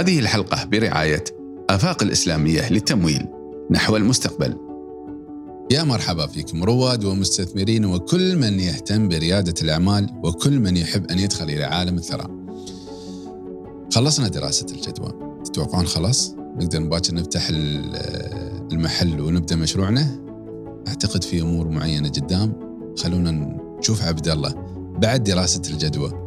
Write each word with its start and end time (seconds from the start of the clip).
هذه 0.00 0.18
الحلقة 0.18 0.64
برعاية 0.64 1.24
آفاق 1.70 2.02
الإسلامية 2.02 2.72
للتمويل 2.72 3.26
نحو 3.70 3.96
المستقبل. 3.96 4.56
يا 5.70 5.82
مرحبا 5.82 6.26
فيكم 6.26 6.64
رواد 6.64 7.04
ومستثمرين 7.04 7.84
وكل 7.84 8.36
من 8.36 8.60
يهتم 8.60 9.08
بريادة 9.08 9.54
الأعمال 9.62 10.10
وكل 10.24 10.60
من 10.60 10.76
يحب 10.76 11.10
أن 11.10 11.18
يدخل 11.18 11.44
إلى 11.44 11.64
عالم 11.64 11.96
الثراء. 11.98 12.30
خلصنا 13.92 14.28
دراسة 14.28 14.66
الجدوى. 14.72 15.12
تتوقعون 15.44 15.86
خلاص؟ 15.86 16.34
نقدر 16.38 16.82
باكر 16.82 17.14
نفتح 17.14 17.48
المحل 18.72 19.20
ونبدأ 19.20 19.56
مشروعنا؟ 19.56 20.06
أعتقد 20.88 21.24
في 21.24 21.40
أمور 21.40 21.68
معينة 21.68 22.08
قدام. 22.08 22.52
خلونا 22.98 23.30
نشوف 23.78 24.02
عبد 24.02 24.28
الله 24.28 24.54
بعد 24.98 25.24
دراسة 25.24 25.62
الجدوى. 25.70 26.19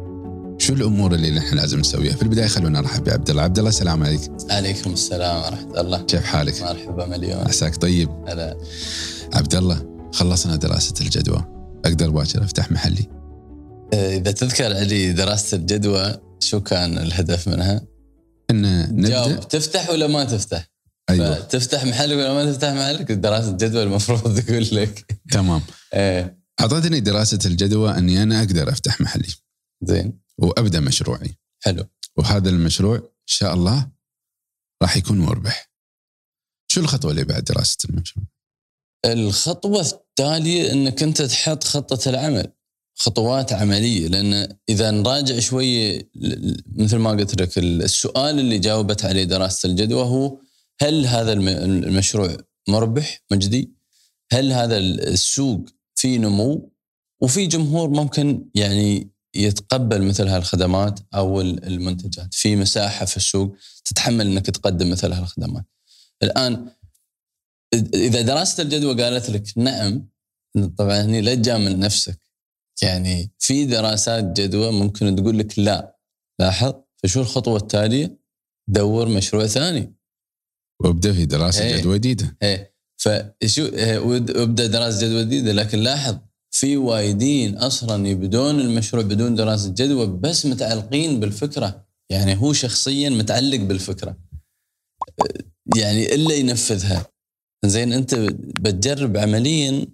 شو 0.64 0.72
الأمور 0.72 1.14
اللي 1.14 1.30
نحن 1.30 1.56
لازم 1.56 1.80
نسويها؟ 1.80 2.16
في 2.16 2.22
البداية 2.22 2.46
خلونا 2.46 2.80
نرحب 2.80 3.04
بعبد 3.04 3.30
الله، 3.30 3.42
عبد 3.42 3.58
الله 3.58 3.70
السلام 3.70 4.02
عليكم. 4.02 4.36
عليكم 4.50 4.92
السلام 4.92 5.42
ورحمة 5.44 5.80
الله. 5.80 6.02
كيف 6.02 6.24
حالك؟ 6.24 6.62
مرحبا 6.62 7.06
مليون. 7.06 7.40
عساك 7.40 7.76
طيب. 7.76 8.10
هلا. 8.28 8.56
عبد 9.34 9.54
الله 9.54 10.10
خلصنا 10.12 10.56
دراسة 10.56 10.94
الجدوى، 11.00 11.44
أقدر 11.84 12.10
باكر 12.10 12.44
أفتح 12.44 12.72
محلي؟ 12.72 13.06
آه، 13.94 14.16
إذا 14.16 14.30
تذكر 14.30 14.76
علي 14.76 15.12
دراسة 15.12 15.56
الجدوى 15.56 16.16
شو 16.40 16.60
كان 16.60 16.98
الهدف 16.98 17.48
منها؟ 17.48 17.82
إن 18.50 18.82
نبدأ 18.96 19.08
جاوب 19.08 19.48
تفتح 19.48 19.90
ولا 19.90 20.06
ما 20.06 20.24
تفتح؟ 20.24 20.70
أيوه 21.10 21.38
تفتح 21.38 21.84
محلك 21.84 22.16
ولا 22.16 22.34
ما 22.34 22.52
تفتح 22.52 22.68
محلك؟ 22.68 23.12
دراسة 23.12 23.50
الجدوى 23.50 23.82
المفروض 23.82 24.40
تقول 24.40 24.68
لك. 24.72 25.18
تمام. 25.32 25.62
إيه 25.94 26.38
أعطتني 26.60 27.00
دراسة 27.00 27.38
الجدوى 27.46 27.98
إني 27.98 28.22
أنا 28.22 28.38
أقدر 28.38 28.68
أفتح 28.68 29.00
محلي. 29.00 29.34
زين. 29.82 30.23
وأبدأ 30.38 30.80
مشروعي 30.80 31.34
حلو 31.60 31.84
وهذا 32.16 32.50
المشروع 32.50 32.96
إن 32.96 33.26
شاء 33.26 33.54
الله 33.54 33.90
راح 34.82 34.96
يكون 34.96 35.18
مربح 35.18 35.70
شو 36.72 36.80
الخطوة 36.80 37.10
اللي 37.10 37.24
بعد 37.24 37.44
دراسة 37.44 37.78
المشروع 37.90 38.26
الخطوة 39.04 39.80
التالية 39.80 40.72
إنك 40.72 41.02
أنت 41.02 41.22
تحط 41.22 41.64
خطة 41.64 42.08
العمل 42.08 42.52
خطوات 42.94 43.52
عملية 43.52 44.08
لأن 44.08 44.56
إذا 44.68 44.90
نراجع 44.90 45.38
شوية 45.38 46.10
مثل 46.66 46.96
ما 46.96 47.10
قلت 47.10 47.40
لك 47.40 47.58
السؤال 47.58 48.38
اللي 48.38 48.58
جاوبت 48.58 49.04
عليه 49.04 49.24
دراسة 49.24 49.66
الجدوى 49.68 50.02
هو 50.02 50.38
هل 50.80 51.06
هذا 51.06 51.32
المشروع 51.32 52.36
مربح 52.68 53.22
مجدي؟ 53.30 53.72
هل 54.32 54.52
هذا 54.52 54.78
السوق 54.78 55.64
فيه 55.94 56.18
نمو؟ 56.18 56.72
وفي 57.20 57.46
جمهور 57.46 57.90
ممكن 57.90 58.48
يعني 58.54 59.13
يتقبل 59.34 60.02
مثل 60.02 60.28
هالخدمات 60.28 61.00
أو 61.14 61.40
المنتجات. 61.40 62.34
في 62.34 62.56
مساحة 62.56 63.04
في 63.04 63.16
السوق 63.16 63.56
تتحمل 63.84 64.26
إنك 64.26 64.46
تقدم 64.46 64.90
مثل 64.90 65.12
هالخدمات. 65.12 65.64
الآن 66.22 66.70
إذا 67.94 68.20
دراسه 68.20 68.62
الجدوى 68.62 69.02
قالت 69.02 69.30
لك 69.30 69.42
نعم 69.56 70.08
طبعا 70.78 71.02
هني 71.02 71.20
لا 71.20 71.34
تجامل 71.34 71.78
نفسك. 71.78 72.18
يعني 72.82 73.32
في 73.38 73.64
دراسات 73.64 74.40
جدوى 74.40 74.72
ممكن 74.72 75.16
تقول 75.16 75.38
لك 75.38 75.58
لا. 75.58 75.98
لاحظ 76.38 76.74
فشو 77.02 77.20
الخطوة 77.20 77.56
التالية؟ 77.56 78.18
دور 78.68 79.08
مشروع 79.08 79.46
ثاني. 79.46 79.94
وابدأ 80.80 81.12
في 81.12 81.26
دراسة 81.26 81.64
إيه. 81.64 81.76
جدوى 81.76 81.98
جديدة. 81.98 82.36
إيه. 82.42 82.74
فشو 82.96 83.66
إيه، 83.66 83.98
وابدأ 83.98 84.66
دراسة 84.66 85.06
جدوى 85.06 85.24
جديدة. 85.24 85.52
لكن 85.52 85.78
لاحظ 85.78 86.18
في 86.54 86.76
وايدين 86.76 87.58
أصلا 87.58 88.08
يبدون 88.08 88.60
المشروع 88.60 89.02
بدون 89.02 89.34
دراسة 89.34 89.68
جدوى 89.68 90.06
بس 90.06 90.46
متعلقين 90.46 91.20
بالفكرة. 91.20 91.86
يعني 92.10 92.36
هو 92.36 92.52
شخصيا 92.52 93.10
متعلق 93.10 93.60
بالفكرة. 93.60 94.16
يعني 95.76 96.14
إلا 96.14 96.34
ينفذها. 96.34 97.06
زين 97.64 97.92
أنت 97.92 98.14
بتجرب 98.60 99.16
عمليا 99.16 99.86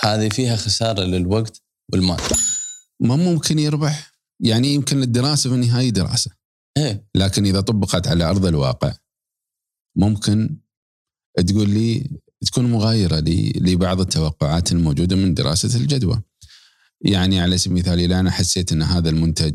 هذه 0.00 0.28
فيها 0.28 0.56
خسارة 0.56 1.02
للوقت 1.02 1.62
والمال. 1.92 2.20
ما 3.00 3.16
ممكن 3.16 3.58
يربح. 3.58 4.12
يعني 4.40 4.68
يمكن 4.68 5.02
الدراسة 5.02 5.50
في 5.50 5.56
النهاية 5.56 5.90
دراسة. 5.90 6.30
إيه. 6.76 7.06
لكن 7.14 7.46
إذا 7.46 7.60
طبقت 7.60 8.06
على 8.06 8.24
أرض 8.24 8.46
الواقع 8.46 8.94
ممكن 9.96 10.56
تقول 11.46 11.70
لي 11.70 12.10
تكون 12.46 12.70
مغايرة 12.70 13.18
لبعض 13.56 14.00
التوقعات 14.00 14.72
الموجودة 14.72 15.16
من 15.16 15.34
دراسة 15.34 15.80
الجدوى. 15.80 16.22
يعني 17.00 17.40
على 17.40 17.58
سبيل 17.58 17.76
المثال 17.76 18.00
اذا 18.00 18.20
أنا 18.20 18.30
حسيت 18.30 18.72
إن 18.72 18.82
هذا 18.82 19.10
المنتج 19.10 19.54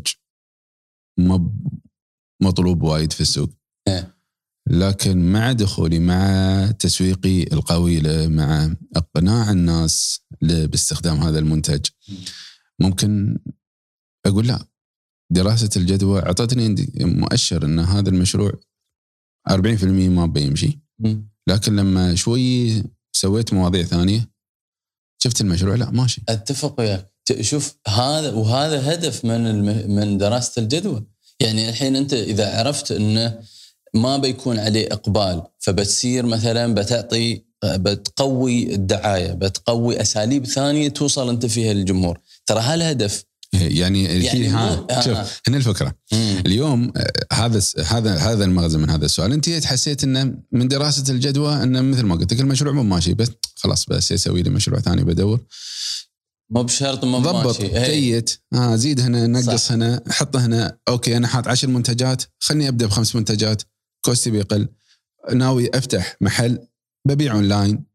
مطلوب 2.41 2.81
وايد 2.83 3.13
في 3.13 3.21
السوق. 3.21 3.49
إيه. 3.87 4.17
لكن 4.69 5.31
مع 5.31 5.51
دخولي 5.51 5.99
مع 5.99 6.71
تسويقي 6.79 7.43
القوي 7.43 7.99
له 7.99 8.27
مع 8.27 8.75
اقناع 8.95 9.51
الناس 9.51 10.21
باستخدام 10.41 11.17
هذا 11.17 11.39
المنتج 11.39 11.85
ممكن 12.79 13.37
أقول 14.25 14.47
لا 14.47 14.67
دراسة 15.31 15.69
الجدوى 15.75 16.19
أعطتني 16.19 16.75
مؤشر 16.99 17.65
إن 17.65 17.79
هذا 17.79 18.09
المشروع 18.09 18.51
40% 19.49 19.53
ما 19.85 20.25
بيمشي 20.25 20.79
لكن 21.47 21.75
لما 21.75 22.15
شوي 22.15 22.83
سويت 23.11 23.53
مواضيع 23.53 23.83
ثانية 23.83 24.29
شفت 25.23 25.41
المشروع 25.41 25.75
لا 25.75 25.89
ماشي. 25.91 26.21
أتفق 26.29 26.79
وياك. 26.79 27.11
شوف 27.41 27.75
هذا 27.87 28.33
وهذا 28.33 28.93
هدف 28.93 29.25
من 29.25 29.47
الم... 29.47 29.91
من 29.95 30.17
دراسة 30.17 30.61
الجدوى 30.61 31.03
يعني 31.39 31.69
الحين 31.69 31.95
أنت 31.95 32.13
إذا 32.13 32.59
عرفت 32.59 32.91
إنه 32.91 33.39
ما 33.93 34.17
بيكون 34.17 34.59
عليه 34.59 34.87
إقبال 34.91 35.43
فبتصير 35.59 36.25
مثلا 36.25 36.73
بتعطي 36.73 37.41
بتقوي 37.65 38.73
الدعاية 38.73 39.31
بتقوي 39.31 40.01
أساليب 40.01 40.45
ثانية 40.45 40.89
توصل 40.89 41.29
أنت 41.29 41.45
فيها 41.45 41.73
للجمهور. 41.73 42.19
ترى 42.45 42.59
هالهدف 42.59 43.23
يعني, 43.53 44.03
يعني 44.03 44.47
ها 44.47 45.01
شوف 45.01 45.17
هنا 45.47 45.57
الفكرة. 45.57 45.95
مم. 46.13 46.43
اليوم 46.45 46.93
آه، 46.97 47.11
هذا 47.33 47.61
هذا 47.85 48.15
هذا 48.15 48.45
المغزى 48.45 48.77
من 48.77 48.89
هذا 48.89 49.05
السؤال. 49.05 49.33
أنت 49.33 49.65
حسيت 49.65 50.03
إنه 50.03 50.33
من 50.51 50.67
دراسة 50.67 51.13
الجدوى 51.13 51.63
إنه 51.63 51.81
مثل 51.81 52.03
ما 52.03 52.15
قلت 52.15 52.33
لك 52.33 52.41
المشروع 52.41 52.73
مو 52.73 52.83
ماشي 52.83 53.13
بس 53.13 53.31
خلاص 53.55 53.85
بس 53.85 54.11
يسوي 54.11 54.41
لي 54.41 54.49
مشروع 54.49 54.79
ثاني 54.79 55.03
بدور. 55.03 55.39
مو 56.49 56.63
بشرط 56.63 57.05
مو 57.05 57.19
ضبط 57.19 57.61
كيت 57.61 58.39
آه 58.53 58.75
زيد 58.75 58.99
هنا 58.99 59.27
نقص 59.27 59.67
صح. 59.67 59.71
هنا 59.71 60.03
حط 60.09 60.35
هنا. 60.35 60.77
okay 60.87 61.17
أنا 61.17 61.27
حاط 61.27 61.47
عشر 61.47 61.67
منتجات 61.67 62.23
خلني 62.39 62.67
أبدأ 62.67 62.85
بخمس 62.85 63.15
منتجات. 63.15 63.63
cost 64.05 64.26
ي 64.26 64.31
بيقل. 64.31 64.67
ناوي 65.33 65.69
أفتح 65.73 66.15
محل 66.21 66.59
ببيع 67.07 67.33
أونلاين. 67.33 67.86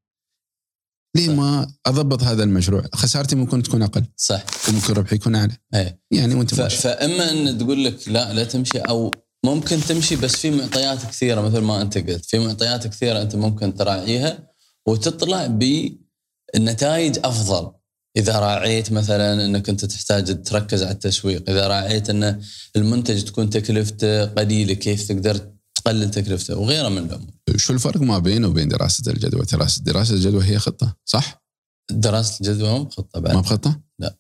ليه 1.16 1.28
ما 1.28 1.74
أضبط 1.86 2.22
هذا 2.22 2.44
المشروع؟ 2.44 2.84
خسارتي 2.94 3.36
ممكن 3.36 3.62
تكون 3.62 3.82
أقل. 3.82 4.04
صح. 4.16 4.44
وممكن 4.68 4.92
ربحي 4.92 5.16
يكون 5.16 5.34
أعلى. 5.34 5.56
إيه. 5.74 6.00
يعني 6.10 6.34
وأنت 6.34 6.54
ف... 6.54 6.60
ماشي. 6.60 6.76
فإما 6.76 7.30
إن 7.30 7.58
تقول 7.58 7.84
لك 7.84 8.08
لا 8.08 8.32
لا 8.32 8.44
تمشي 8.44 8.78
أو 8.78 9.10
ممكن 9.44 9.80
تمشي 9.80 10.16
بس 10.16 10.36
في 10.36 10.50
معطيات 10.50 11.06
كثيرة 11.06 11.40
مثل 11.40 11.58
ما 11.58 11.82
أنت 11.82 11.98
قلت. 11.98 12.24
في 12.24 12.38
معطيات 12.38 12.86
كثيرة 12.86 13.22
أنت 13.22 13.36
ممكن 13.36 13.74
تراعيها 13.74 14.38
وتطلع 14.86 15.46
بنتائج 15.46 17.18
أفضل. 17.24 17.72
إذا 18.16 18.38
راعيت 18.38 18.92
مثلا 18.92 19.44
إنك 19.44 19.68
أنت 19.68 19.84
تحتاج 19.84 20.42
تركز 20.42 20.82
على 20.82 20.92
التسويق 20.92 21.50
إذا 21.50 21.68
راعيت 21.68 22.10
إن 22.10 22.40
المنتج 22.76 23.24
تكون 23.24 23.50
تكلفته 23.50 24.24
قليلة 24.24 24.74
كيف 24.74 25.08
تقدر 25.08 25.51
تقلل 25.84 26.10
تكلفته 26.10 26.56
وغيره 26.56 26.88
من 26.88 26.98
الأمور. 26.98 27.31
شو 27.56 27.72
الفرق 27.72 28.00
ما 28.00 28.19
بينه 28.19 28.48
وبين 28.48 28.69
دراسة 28.69 29.12
الجدوى؟ 29.12 29.43
دراسه 29.53 29.82
دراسة 29.82 30.15
الجدوى 30.15 30.44
هي 30.44 30.59
خطة 30.59 30.97
صح؟ 31.04 31.43
دراسة 31.91 32.41
الجدوى 32.41 32.70
مو 32.70 32.84
بخطة 32.84 33.20
بعد 33.20 33.34
ما 33.34 33.41
بخطة؟ 33.41 33.81
لا 33.98 34.16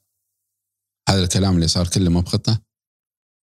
هذا 1.08 1.22
الكلام 1.22 1.54
اللي 1.54 1.68
صار 1.68 1.88
كله 1.88 2.10
ما 2.10 2.20
بخطة؟ 2.20 2.62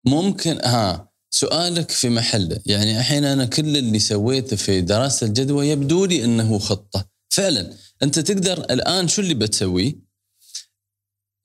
ممكن 0.06 0.59
ها 0.65 1.12
سؤالك 1.31 1.91
في 1.91 2.09
محله 2.09 2.61
يعني 2.67 2.99
الحين 2.99 3.25
أنا 3.25 3.44
كل 3.44 3.76
اللي 3.76 3.99
سويته 3.99 4.56
في 4.56 4.81
دراسة 4.81 5.26
الجدوى 5.26 5.69
يبدو 5.69 6.05
لي 6.05 6.25
إنه 6.25 6.58
خطة 6.58 7.08
فعلا 7.32 7.75
أنت 8.03 8.19
تقدر 8.19 8.58
الآن 8.58 9.08
شو 9.08 9.23
اللي 9.23 9.35
بتسويه 9.35 9.94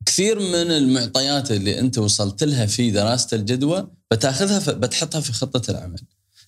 كثير 0.06 0.40
من 0.40 0.72
المعطيات 0.72 1.52
اللي 1.52 1.80
أنت 1.80 1.98
وصلت 1.98 2.44
لها 2.44 2.66
في 2.66 2.92
دراسة 2.92 3.38
الجدوى 3.38 3.88
بتاخذها 4.12 4.74
بتحطها 4.74 5.22
في 5.22 5.34
خطة 5.34 5.72
العمل 5.72 6.02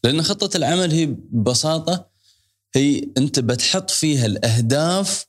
لأن 0.03 0.21
خطة 0.21 0.57
العمل 0.57 0.91
هي 0.91 1.05
ببساطة 1.05 2.09
هي 2.75 3.09
أنت 3.17 3.39
بتحط 3.39 3.89
فيها 3.89 4.25
الأهداف 4.25 5.25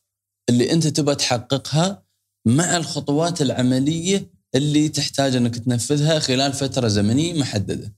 اللي 0.48 0.72
أنت 0.72 0.86
تبغى 0.86 1.14
تحققها 1.14 2.02
مع 2.46 2.76
الخطوات 2.76 3.42
العملية 3.42 4.30
اللي 4.54 4.88
تحتاج 4.88 5.36
أنك 5.36 5.56
تنفذها 5.58 6.18
خلال 6.18 6.52
فترة 6.52 6.88
زمنية 6.88 7.40
محددة. 7.40 7.94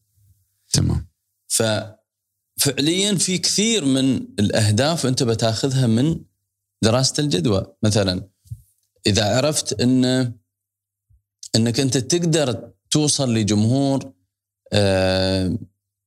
تمام. 0.73 1.09
ففعليا 1.49 3.15
في 3.15 3.39
كثير 3.39 3.85
من 3.85 4.17
الأهداف 4.39 5.07
أنت 5.07 5.23
بتاخذها 5.23 5.87
من 5.87 6.21
دراسة 6.83 7.21
الجدوى، 7.21 7.75
مثلا 7.83 8.29
إذا 9.07 9.37
عرفت 9.37 9.81
إن 9.81 10.33
إنك 11.57 11.81
أنت 11.81 11.99
تقدر 11.99 12.71
توصل 12.91 13.35
لجمهور 13.35 14.13
آه 14.73 15.59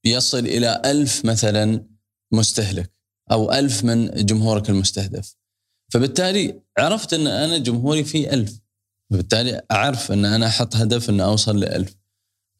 يصل 0.06 0.40
إلى 0.40 0.82
ألف 0.86 1.26
مثلا 1.26 1.86
مستهلك 2.32 2.92
أو 3.32 3.52
ألف 3.52 3.84
من 3.84 4.26
جمهورك 4.26 4.70
المستهدف. 4.70 5.36
فبالتالي 5.94 6.62
عرفت 6.78 7.14
أن 7.14 7.28
أنا 7.28 7.58
جمهوري 7.58 8.04
فيه 8.04 8.34
ألف. 8.34 8.60
فبالتالي 9.12 9.62
أعرف 9.72 10.12
أن 10.12 10.26
أنا 10.26 10.48
أحط 10.48 10.76
هدف 10.76 11.10
أن 11.10 11.20
أوصل 11.20 11.60
لألف. 11.60 11.96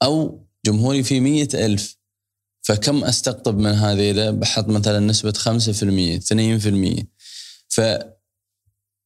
أو 0.04 0.46
جمهوري 0.66 1.04
فيه 1.04 1.20
مية 1.20 1.50
ألف. 1.54 1.98
فكم 2.62 3.04
أستقطب 3.04 3.58
من 3.58 3.72
هذه 3.72 4.30
بحط 4.30 4.68
مثلا 4.68 5.00
نسبة 5.00 5.32
5% 5.32 6.20
2% 6.20 7.08
ف 7.68 7.82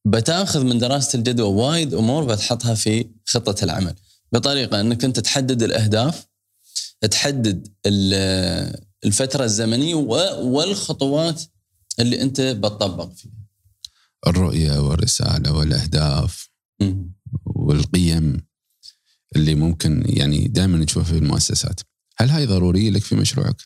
بتاخذ 0.05 0.63
من 0.63 0.77
دراسة 0.77 1.17
الجدوى 1.17 1.53
وايد 1.53 1.93
أمور 1.93 2.25
بتحطها 2.25 2.75
في 2.75 3.09
خطة 3.25 3.63
العمل. 3.63 3.95
بطريقة 4.31 4.81
أنك 4.81 5.03
أنت 5.03 5.19
تحدد 5.19 5.63
الأهداف 5.63 6.28
تحدد 7.01 7.67
الفترة 9.05 9.43
الزمنية 9.43 9.95
والخطوات 9.95 11.43
اللي 11.99 12.21
أنت 12.21 12.41
بتطبق 12.41 13.13
فيها. 13.13 13.31
الرؤية 14.27 14.79
والرسالة 14.79 15.53
والأهداف 15.53 16.49
والقيم 17.45 18.41
اللي 19.35 19.55
ممكن 19.55 20.03
يعني 20.07 20.47
دائما 20.47 20.77
نشوفها 20.77 21.03
في 21.13 21.17
المؤسسات. 21.17 21.81
هل 22.17 22.29
هاي 22.29 22.45
ضرورية 22.45 22.89
لك 22.89 23.03
في 23.03 23.15
مشروعك؟ 23.15 23.61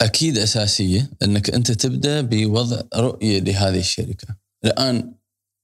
أكيد 0.00 0.38
أساسية 0.38 1.10
إنك 1.22 1.50
أنت 1.50 1.72
تبدأ 1.72 2.20
بوضع 2.20 2.82
رؤية 2.94 3.40
لهذه 3.40 3.78
الشركة. 3.78 4.36
الآن 4.64 5.14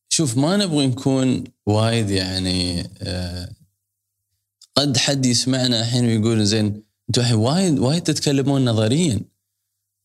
شوف 0.09 0.37
ما 0.37 0.57
نبغى 0.57 0.87
نكون 0.87 1.45
وايد 1.67 2.11
يعني 2.11 2.91
آه، 2.99 3.51
قد 4.79 4.97
حد 4.97 5.27
يسمعنا 5.27 5.81
الحين 5.81 6.05
ويقول 6.05 6.47
زين 6.47 6.67
أنتم 7.09 7.23
الحين 7.23 7.37
وايد 7.37 7.79
وايد 7.79 8.03
تتكلمون 8.03 8.65
نظريا 8.65 9.21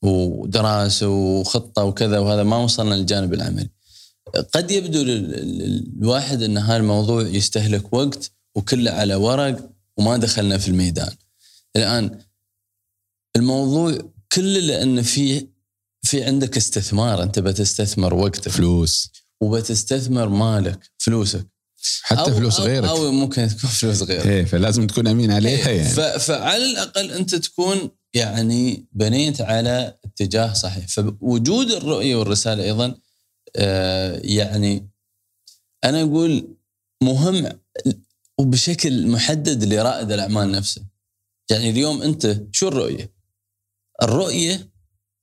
ودراسة 0.04 1.08
وخطة 1.10 1.84
وكذا 1.84 2.20
وهذا 2.20 2.44
ما 2.44 2.58
وصلنا 2.58 2.96
للجانب 2.96 3.34
العملي. 3.34 3.70
قد 4.54 4.72
يبدو 4.72 5.02
الواحد 5.02 6.42
إن 6.42 6.58
هذا 6.58 6.78
الموضوع 6.78 7.22
يستهلك 7.22 7.94
وقت 7.94 8.32
وكله 8.56 8.92
على 8.92 9.16
ورق 9.16 9.70
وما 9.98 10.18
دخلنا 10.18 10.58
في 10.58 10.68
الميدان. 10.68 11.16
الآن 11.76 12.20
الموضوع 13.36 13.98
كله 14.32 14.60
لأن 14.60 15.02
في 15.02 15.48
في 16.02 16.24
عندك 16.24 16.58
استثمار 16.58 17.24
أنت 17.24 17.40
بتستثمر 17.40 18.14
وقتك 18.14 18.50
فلوس 18.50 19.12
وبتستثمر 19.42 20.30
مالك 20.30 20.92
فلوسك 20.98 21.53
حتى 22.02 22.20
أو 22.20 22.34
فلوس 22.36 22.60
غيرك. 22.60 22.90
أو 22.90 23.12
ممكن 23.12 23.48
تكون 23.48 23.70
فلوس 23.70 24.04
غيرك. 24.04 24.26
إيه 24.26 24.46
فلازم 24.46 24.88
تكون 24.88 25.08
أمين 25.08 25.32
عليها 25.32 25.70
يعني. 25.70 26.20
فعلى 26.20 26.72
الأقل 26.72 27.12
أنت 27.12 27.36
تكون 27.36 27.90
يعني 28.14 28.86
بنيت 28.92 29.42
على 29.42 29.98
اتجاه 30.06 30.54
صحيح. 30.54 30.88
فوجود 30.88 31.72
الرؤية 31.72 32.16
والرسالة 32.16 32.64
أيضا 32.64 32.96
آه 33.56 34.22
يعني 34.24 34.90
أنا 35.84 36.02
أقول 36.02 36.56
مهم 37.04 37.60
وبشكل 38.38 39.08
محدد 39.08 39.64
لرائد 39.64 40.12
الأعمال 40.12 40.52
نفسه. 40.52 40.82
يعني 41.52 41.70
اليوم 41.70 42.02
أنت 42.02 42.42
شو 42.52 42.68
الرؤية؟ 42.68 43.14
الرؤية 44.04 44.70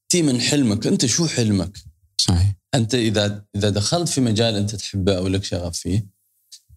تي 0.09 0.23
من 0.23 0.41
حلمك. 0.41 0.87
أنت 0.87 1.06
شو 1.06 1.27
حلمك؟ 1.27 1.79
صحيح. 2.21 2.55
أنت 2.75 2.95
اذا 2.95 3.45
إذا 3.56 3.71
دخلت 3.71 4.09
في 4.09 4.21
مجال 4.21 4.56
أنت 4.56 4.75
تحبه 4.75 5.17
أو 5.17 5.29
لك 5.29 5.45
شغف 5.45 5.79
فيه 5.79 6.19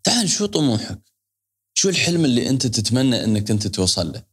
تعال 0.04 0.30
شو 0.30 0.46
طموحك؟ 0.46 1.02
شو 1.74 1.90
الحلم 1.90 2.26
اللي 2.26 2.50
أنت 2.50 2.68
تتمنى 2.68 3.24
أنك 3.24 3.52
أنت 3.52 3.68
توصل 3.68 4.12
له؟ 4.12 4.24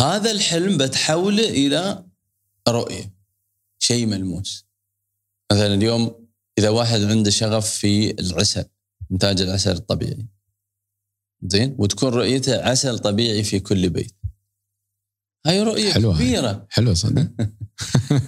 هذا 0.00 0.30
الحلم 0.30 0.78
بتحوله 0.78 1.48
إلى 1.48 2.06
رؤية 2.68 3.14
شيء 3.78 4.06
ملموس. 4.06 4.66
مثلا 5.52 5.74
اليوم 5.74 6.28
إذا 6.58 6.68
واحد 6.68 7.00
عنده 7.00 7.30
شغف 7.30 7.70
في 7.70 8.20
العسل 8.20 8.64
إنتاج 9.12 9.40
العسل 9.40 9.72
الطبيعي. 9.72 10.26
زين؟ 11.42 11.76
وتكون 11.78 12.08
رؤيته 12.08 12.62
عسل 12.62 12.98
طبيعي 12.98 13.44
في 13.44 13.60
كل 13.60 13.90
بيت. 13.90 14.14
هاي 15.46 15.62
رؤية 15.62 15.92
حلوة 15.92 16.16
كبيرة. 16.16 16.66
حلوة 16.70 16.94
صدق. 16.94 17.28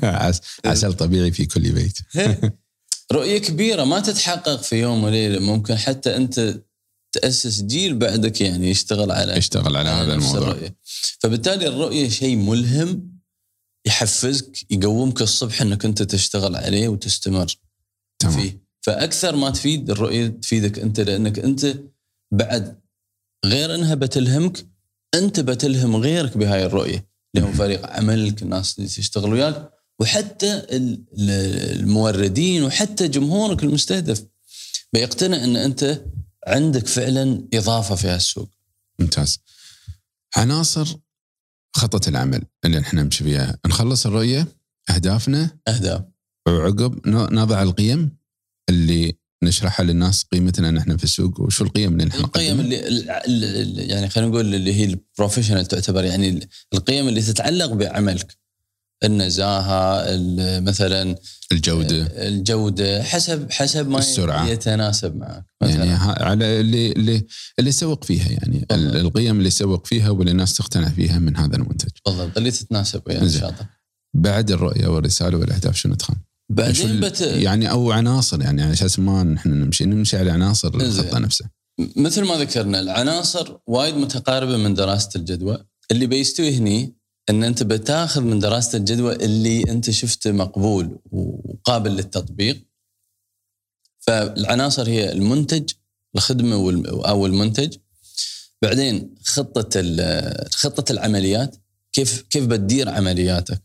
عسل 0.64 0.92
طبيعي 0.92 1.32
في 1.32 1.46
كل 1.46 1.72
بيت. 1.72 1.98
رؤية 3.12 3.38
كبيرة 3.38 3.84
ما 3.84 4.00
تتحقق 4.00 4.62
في 4.62 4.76
يوم 4.76 5.04
وليلة. 5.04 5.38
ممكن 5.38 5.76
حتى 5.76 6.16
أنت 6.16 6.60
تأسس 7.12 7.62
جيل 7.62 7.94
بعدك 7.94 8.40
يعني 8.40 8.70
يشتغل 8.70 9.10
على 9.10 9.36
يشتغل 9.36 9.76
على, 9.76 9.88
على 9.88 10.04
هذا 10.04 10.14
الموضوع. 10.14 10.50
الرؤية. 10.50 10.76
فبالتالي 11.20 11.68
الرؤية 11.68 12.08
شيء 12.08 12.36
ملهم 12.36 13.14
يحفزك 13.86 14.72
يقومك 14.72 15.22
الصبح 15.22 15.62
إنك 15.62 15.84
أنت 15.84 16.02
تشتغل 16.02 16.56
عليه 16.56 16.88
وتستمر 16.88 17.46
تمام. 18.18 18.40
فيه. 18.40 18.64
فأكثر 18.80 19.36
ما 19.36 19.50
تفيد 19.50 19.90
الرؤية 19.90 20.26
تفيدك 20.26 20.78
أنت 20.78 21.00
لأنك 21.00 21.38
أنت 21.38 21.76
بعد 22.32 22.80
غير 23.46 23.74
إنها 23.74 23.94
بتلهمك 23.94 24.66
أنت 25.14 25.40
بتلهم 25.40 25.96
غيرك 25.96 26.36
بهاي 26.38 26.66
الرؤية. 26.66 27.14
اللي 27.34 27.46
هم 27.46 27.52
فريق 27.52 27.86
عملك 27.86 28.42
الناس 28.42 28.78
اللي 28.78 28.88
تشتغل 28.88 29.32
وياك 29.32 29.73
وحتى 30.00 30.62
الموردين 31.12 32.62
وحتى 32.62 33.08
جمهورك 33.08 33.64
المستهدف 33.64 34.24
بيقتنع 34.92 35.44
إن 35.44 35.56
أنت 35.56 36.04
عندك 36.46 36.86
فعلا 36.86 37.48
إضافة 37.54 37.94
في 37.94 38.08
هالسوق. 38.08 38.50
ممتاز. 38.98 39.38
عناصر 40.36 40.96
خطة 41.76 42.08
العمل 42.08 42.42
اللي 42.64 42.78
إحنا 42.78 43.02
نمشي 43.02 43.24
فيها، 43.24 43.58
نخلص 43.66 44.06
الرؤية 44.06 44.46
أهدافنا 44.90 45.58
أهداف 45.68 46.02
وعقب 46.46 47.08
نضع 47.08 47.62
القيم 47.62 48.16
اللي 48.68 49.14
نشرحها 49.42 49.84
للناس 49.84 50.24
قيمتنا 50.32 50.70
نحن 50.70 50.96
في 50.96 51.04
السوق 51.04 51.40
وشو 51.40 51.64
القيم 51.64 51.92
اللي 51.92 52.04
نحن 52.04 52.20
القيم 52.20 52.60
اللي 52.60 52.76
يعني 53.86 54.08
خلينا 54.08 54.30
نقول 54.30 54.54
اللي 54.54 54.74
هي 54.74 54.84
البروفيشنال 54.84 55.66
تعتبر 55.66 56.04
يعني 56.04 56.48
القيم 56.74 57.08
اللي 57.08 57.22
تتعلق 57.22 57.72
بعملك 57.72 58.36
النزاهة 59.04 60.04
مثلا 60.60 61.16
الجودة. 61.52 62.06
الجودة 62.06 63.02
حسب 63.02 63.50
حسب 63.50 63.88
ما 63.88 63.98
السرعة. 63.98 64.48
يتناسب 64.48 65.16
معك. 65.16 65.44
مثلا. 65.62 65.84
يعني 65.84 65.94
على 66.22 66.60
اللي 66.60 66.92
اللي 66.92 67.26
اللي 67.58 67.68
يسوق 67.70 68.04
فيها 68.04 68.28
يعني 68.30 68.66
بالضبط. 68.70 68.96
القيم 68.96 69.36
اللي 69.36 69.48
يسوق 69.48 69.86
فيها 69.86 70.10
واللي 70.10 70.30
الناس 70.30 70.54
تقتنع 70.54 70.88
فيها 70.88 71.18
من 71.18 71.36
هذا 71.36 71.56
المنتج. 71.56 71.90
بالضبط 72.06 72.36
اللي 72.36 72.50
تتناسب 72.50 73.02
يعني 73.06 73.22
إن 73.22 73.30
شاء 73.30 73.50
الله. 73.50 73.68
بعد 74.16 74.50
الرؤية 74.50 74.86
والرسالة 74.86 75.38
والأهداف 75.38 75.76
شو 75.76 75.88
ندخل؟ 75.88 76.14
بعدين 76.52 77.00
بت... 77.00 77.20
يعني 77.20 77.70
أو 77.70 77.92
عناصر 77.92 78.42
يعني 78.42 78.62
على 78.62 78.72
أساس 78.72 78.98
ما 78.98 79.22
نحن 79.22 79.48
نمشي 79.48 79.84
نمشي 79.84 80.16
على 80.16 80.30
عناصر 80.30 80.68
الخطة 80.74 81.18
نفسها. 81.18 81.50
مثل 81.96 82.24
ما 82.24 82.34
ذكرنا 82.34 82.80
العناصر 82.80 83.56
وايد 83.66 83.94
متقاربة 83.94 84.56
من 84.56 84.74
دراسة 84.74 85.10
الجدوى. 85.16 85.58
اللي 85.90 86.06
بيستوي 86.06 86.56
هني 86.56 86.94
إن 87.30 87.44
أنت 87.44 87.62
بتاخذ 87.62 88.20
من 88.20 88.38
دراسة 88.38 88.78
الجدوى 88.78 89.14
اللي 89.14 89.70
أنت 89.70 89.90
شفته 89.90 90.32
مقبول 90.32 90.98
وقابل 91.10 91.90
للتطبيق 91.90 92.66
فالعناصر 93.98 94.88
هي 94.88 95.12
المنتج 95.12 95.70
الخدمة 96.14 96.54
أو 97.08 97.26
المنتج 97.26 97.76
بعدين 98.62 99.14
خطة 99.24 99.82
خطة 100.50 100.92
العمليات 100.92 101.56
كيف 101.92 102.22
كيف 102.22 102.46
بتدير 102.46 102.88
عملياتك 102.88 103.62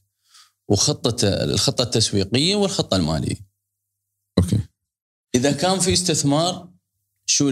وخطة 0.68 1.28
الخطة 1.28 1.82
التسويقية 1.82 2.56
والخطة 2.56 2.98
المالية. 2.98 3.36
okay. 4.38 4.60
إذا 5.36 5.52
كان 5.52 5.80
في 5.80 5.94
استثمار 5.94 6.70
شو 7.26 7.52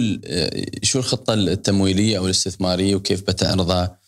شو 0.84 1.00
الخطة 1.00 1.34
التمويلية 1.34 2.18
أو 2.18 2.26
الاستثمارية 2.26 2.96
وكيف 2.96 3.22
بتعرضها 3.22 4.00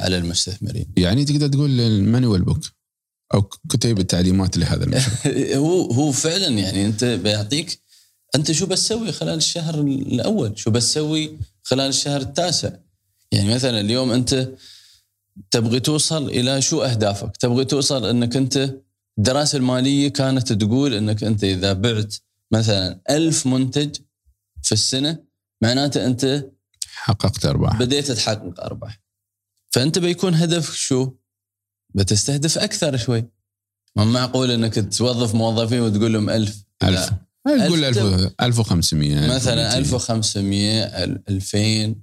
على 0.00 0.18
المستثمرين؟ 0.18 0.86
يعني 0.96 1.24
تقدر 1.24 1.48
تقول 1.48 1.80
ال 1.80 1.89
manual 1.89 2.42
book 2.42 2.64
أو 3.34 3.42
كتيب 3.42 3.98
التعليمات 3.98 4.56
لهذا 4.56 4.84
المشروع. 4.84 5.36
هو 5.64 5.92
هو 5.92 6.12
فعلا 6.12 6.48
يعني 6.48 6.86
أنت 6.86 7.04
بيعطيك 7.04 7.80
أنت 8.34 8.52
شو 8.52 8.66
بتسوي 8.66 9.12
خلال 9.12 9.34
الشهر 9.34 9.80
الأول؟ 9.80 10.58
شو 10.58 10.70
بتسوي 10.70 11.38
خلال 11.62 11.88
الشهر 11.88 12.20
التاسع؟ 12.20 12.70
يعني 13.32 13.54
مثلا 13.54 13.80
اليوم 13.80 14.10
أنت 14.10 14.48
تبغي 15.50 15.80
توصل 15.80 16.28
إلى 16.28 16.62
شو 16.62 16.82
أهدافك؟ 16.82 17.36
تبغي 17.36 17.64
توصل 17.64 18.06
إنك 18.06 18.36
أنت 18.36 18.74
الدراسة 19.18 19.58
المالية 19.58 20.08
كانت 20.08 20.52
تقول 20.52 20.94
إنك 20.94 21.24
أنت 21.24 21.44
إذا 21.44 21.72
بعت 21.72 22.14
مثلا 22.52 23.00
ألف 23.10 23.46
منتج 23.46 23.96
في 24.62 24.72
السنة 24.72 25.18
معناته 25.62 26.06
أنت 26.06 26.46
حققت 26.94 27.46
أرباح 27.46 27.78
بديت 27.78 28.12
تحقق 28.12 28.60
أرباح 28.60 29.00
فأنت 29.76 29.98
بيكون 29.98 30.34
هدفك 30.34 30.74
شو؟ 30.74 31.12
بتستهدف 31.94 32.58
أكثر 32.58 32.96
شوي. 32.96 33.24
ما 33.96 34.04
معقول 34.04 34.50
إنك 34.50 34.96
توظف 34.96 35.34
موظفين 35.34 35.80
وتقول 35.80 36.12
لهم 36.12 36.30
1000 36.30 36.64
1000 36.82 37.10
تقول 37.46 37.84
1500 38.40 39.34
مثلا 39.34 39.78
1500 39.78 40.84
2000 40.84 41.94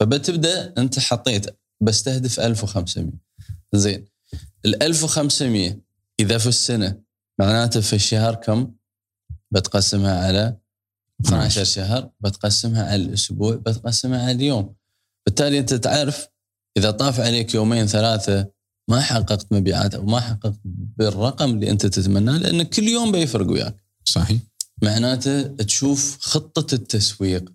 فبتبدأ 0.00 0.74
أنت 0.78 0.98
حطيت 0.98 1.46
بستهدف 1.82 2.40
1500 2.40 3.12
زين. 3.72 4.04
ال 4.64 4.82
1500 4.82 5.80
إذا 6.20 6.38
في 6.38 6.46
السنة 6.46 7.00
معناته 7.40 7.80
في 7.80 7.92
الشهر 7.92 8.34
كم؟ 8.34 8.74
بتقسمها 9.50 10.26
على 10.26 10.56
12 11.20 11.64
شهر 11.64 12.10
بتقسمها 12.20 12.84
على 12.84 13.02
الأسبوع 13.02 13.54
بتقسمها 13.54 14.22
على 14.22 14.32
اليوم. 14.32 14.74
بالتالي 15.26 15.58
أنت 15.58 15.74
تعرف 15.74 16.31
إذا 16.76 16.90
طاف 16.90 17.20
عليك 17.20 17.54
يومين 17.54 17.86
ثلاثة 17.86 18.50
ما 18.88 19.00
حققت 19.00 19.52
مبيعات 19.52 19.94
أو 19.94 20.06
ما 20.06 20.20
حققت 20.20 20.60
بالرقم 20.64 21.50
اللي 21.50 21.70
أنت 21.70 21.86
تتمناه 21.86 22.38
لأن 22.38 22.62
كل 22.62 22.88
يوم 22.88 23.12
بيفرق 23.12 23.50
وياك. 23.50 23.76
صحيح. 24.04 24.40
معناته 24.82 25.42
تشوف 25.42 26.18
خطة 26.20 26.74
التسويق. 26.74 27.52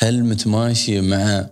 هل 0.00 0.24
متماشيه 0.24 1.00
مع 1.00 1.50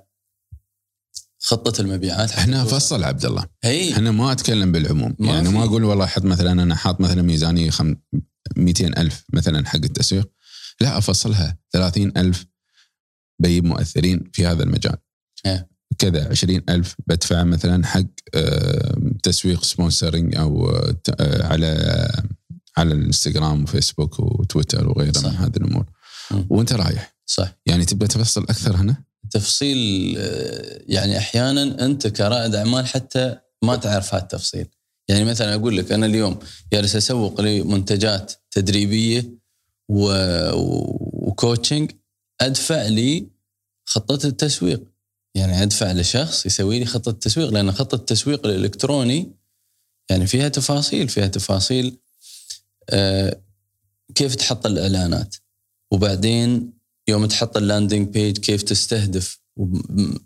خطة 1.39 1.81
المبيعات؟ 1.81 2.33
إحنا 2.33 2.65
فصل 2.65 3.05
عبد 3.05 3.25
الله. 3.25 3.47
هي. 3.65 3.93
إحنا 3.93 4.11
ما 4.11 4.33
أتكلم 4.33 4.73
بالعموم. 4.73 5.17
ما 5.19 5.33
يعني 5.33 5.49
في. 5.49 5.55
ما 5.55 5.65
أقول 5.65 5.85
والله 5.85 6.07
حط 6.07 6.25
مثلا 6.25 6.53
أنا 6.53 6.75
حاط 6.75 7.01
مثلا 7.01 7.23
ميزانية 7.23 7.71
خم... 7.71 7.97
200 8.57 8.87
ألف 8.87 9.25
مثلا 9.33 9.67
حق 9.67 9.77
التسويق. 9.85 10.31
لا 10.81 10.99
أفصلها. 10.99 11.59
30 11.73 12.13
ألف 12.17 12.47
بجيب 13.39 13.65
مؤثرين 13.65 14.31
في 14.33 14.47
هذا 14.47 14.63
المجال. 14.63 14.97
كذا 16.05 16.29
20 16.31 16.63
ألف 16.69 16.95
بدفع 17.07 17.45
مثلا 17.45 17.87
حق 17.87 18.05
آه، 18.35 18.97
تسويق 19.23 19.65
sponsoring 19.65 20.37
أو 20.37 20.71
آه، 20.71 20.97
آه، 21.21 21.47
على 21.47 22.09
على 22.77 22.95
الإنستغرام 22.95 23.63
وفيسبوك 23.63 24.21
وتويتر 24.21 24.89
وغيرها 24.89 25.13
صح. 25.13 25.31
من 25.31 25.37
هذه 25.37 25.57
الأمور. 25.57 25.87
مم. 26.31 26.47
وأنت 26.51 26.73
رايح؟ 26.73 27.17
صح. 27.27 27.57
يعني 27.67 27.85
تبدا 27.85 28.07
تفصل 28.07 28.43
أكثر 28.43 28.77
هنا؟ 28.77 28.97
تفصيل 29.31 29.77
يعني 30.89 31.19
أحيانا 31.19 31.85
أنت 31.85 32.07
كرائد 32.07 32.55
أعمال 32.55 32.87
حتى 32.87 33.37
ما 33.65 33.77
تعرف 33.77 34.15
هالتفصيل 34.15 34.67
يعني 35.09 35.25
مثلا 35.25 35.55
أقول 35.55 35.77
لك 35.77 35.93
أنا 35.93 36.07
اليوم 36.07 36.39
جالس 36.73 36.97
أسوق 36.97 37.41
لمنتجات 37.41 38.33
تدريبية 38.51 39.31
و... 39.89 40.13
و 41.29 41.36
coaching 41.36 41.91
أدفع 42.41 42.83
لي 42.87 43.29
خطة 43.85 44.27
التسويق. 44.27 44.94
يعني 45.35 45.63
أدفع 45.63 45.93
لشخص 45.93 46.47
يسوي 46.47 46.79
لي 46.79 46.85
خطة 46.85 47.13
تسويق 47.13 47.49
لأن 47.49 47.73
خطة 47.73 47.95
التسويق 47.95 48.47
الإلكتروني 48.47 49.33
يعني 50.11 50.27
فيها 50.27 50.49
تفاصيل 50.49 51.09
فيها 51.09 51.27
تفاصيل 51.27 51.99
آه، 52.91 53.41
كيف 54.15 54.35
تحط 54.35 54.67
الإعلانات 54.67 55.37
وبعدين 55.91 56.73
يوم 57.09 57.27
تحط 57.27 57.57
ال 57.57 57.63
landing 57.63 58.09
page 58.09 58.39
كيف 58.39 58.63
تستهدف 58.63 59.41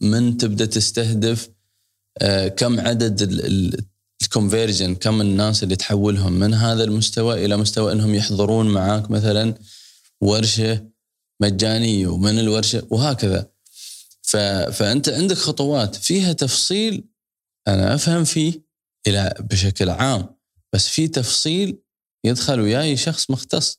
من 0.00 0.36
تبدأ 0.36 0.66
تستهدف 0.66 1.50
آه، 2.18 2.48
كم 2.48 2.80
عدد 2.80 3.22
ال 4.22 4.29
conversion 4.29 4.94
كم 4.94 5.20
الناس 5.20 5.62
اللي 5.62 5.76
تحولهم 5.76 6.32
من 6.32 6.54
هذا 6.54 6.84
المستوى 6.84 7.44
إلى 7.44 7.56
مستوى 7.56 7.92
إنهم 7.92 8.14
يحضرون 8.14 8.68
معاك 8.68 9.10
مثلا 9.10 9.54
ورشة 10.20 10.86
مجانية 11.40 12.06
ومن 12.06 12.38
الورشة 12.38 12.86
وهكذا. 12.90 13.50
فأنت 14.72 15.08
عندك 15.08 15.36
خطوات 15.36 15.96
فيها 15.96 16.32
تفصيل 16.32 17.04
أنا 17.68 17.94
أفهم 17.94 18.24
فيه 18.24 18.62
إلى 19.06 19.34
بشكل 19.40 19.90
عام 19.90 20.36
بس 20.72 20.88
في 20.88 21.08
تفصيل 21.08 21.78
يدخل 22.24 22.60
وياي 22.60 22.96
شخص 22.96 23.30
مختص. 23.30 23.78